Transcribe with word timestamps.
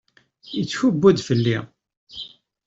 Yettkubbu-d 0.55 1.17
fell-i. 1.27 1.57